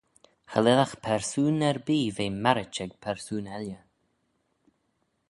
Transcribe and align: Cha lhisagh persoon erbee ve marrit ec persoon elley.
Cha 0.49 0.59
lhisagh 0.63 0.95
persoon 1.05 1.57
erbee 1.69 2.13
ve 2.15 2.25
marrit 2.43 2.75
ec 2.83 2.91
persoon 3.03 3.45
elley. 3.55 3.81